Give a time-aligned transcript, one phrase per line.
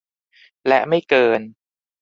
[0.67, 1.41] และไม่เกิน